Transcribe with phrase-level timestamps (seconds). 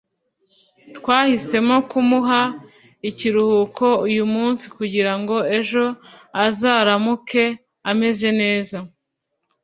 [0.95, 2.41] twahisemo kumuha
[3.09, 5.85] ikiruhuko uyu munsi kugira ngo ejo
[6.45, 7.45] azaramuke
[7.89, 8.77] ameze neza